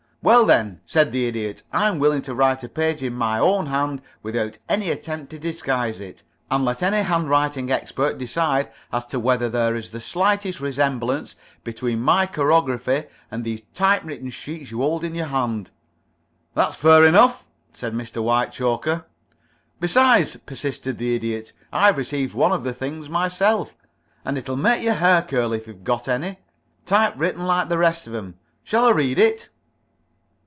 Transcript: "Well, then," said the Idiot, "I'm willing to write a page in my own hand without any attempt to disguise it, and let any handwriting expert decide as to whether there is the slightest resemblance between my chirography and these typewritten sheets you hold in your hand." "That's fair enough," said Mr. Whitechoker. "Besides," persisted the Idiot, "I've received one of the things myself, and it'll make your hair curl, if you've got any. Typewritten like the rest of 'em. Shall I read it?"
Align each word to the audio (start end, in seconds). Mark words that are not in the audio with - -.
"Well, 0.23 0.45
then," 0.45 0.81
said 0.85 1.11
the 1.11 1.25
Idiot, 1.25 1.63
"I'm 1.73 1.97
willing 1.97 2.21
to 2.21 2.35
write 2.35 2.63
a 2.63 2.69
page 2.69 3.01
in 3.01 3.15
my 3.15 3.39
own 3.39 3.65
hand 3.65 4.03
without 4.21 4.59
any 4.69 4.91
attempt 4.91 5.31
to 5.31 5.39
disguise 5.39 5.99
it, 5.99 6.21
and 6.51 6.63
let 6.63 6.83
any 6.83 6.99
handwriting 7.01 7.71
expert 7.71 8.19
decide 8.19 8.69
as 8.93 9.03
to 9.05 9.19
whether 9.19 9.49
there 9.49 9.75
is 9.75 9.89
the 9.89 9.99
slightest 9.99 10.59
resemblance 10.59 11.35
between 11.63 12.01
my 12.03 12.27
chirography 12.27 13.05
and 13.31 13.43
these 13.43 13.63
typewritten 13.73 14.29
sheets 14.29 14.69
you 14.69 14.77
hold 14.81 15.03
in 15.03 15.15
your 15.15 15.25
hand." 15.25 15.71
"That's 16.53 16.75
fair 16.75 17.03
enough," 17.03 17.47
said 17.73 17.95
Mr. 17.95 18.21
Whitechoker. 18.21 19.07
"Besides," 19.79 20.37
persisted 20.37 20.99
the 20.99 21.15
Idiot, 21.15 21.51
"I've 21.73 21.97
received 21.97 22.35
one 22.35 22.51
of 22.51 22.63
the 22.63 22.73
things 22.73 23.09
myself, 23.09 23.75
and 24.23 24.37
it'll 24.37 24.55
make 24.55 24.83
your 24.83 24.93
hair 24.93 25.23
curl, 25.23 25.51
if 25.51 25.65
you've 25.65 25.83
got 25.83 26.07
any. 26.07 26.37
Typewritten 26.85 27.43
like 27.47 27.69
the 27.69 27.79
rest 27.79 28.05
of 28.05 28.13
'em. 28.13 28.35
Shall 28.63 28.85
I 28.85 28.91
read 28.91 29.17
it?" 29.17 29.49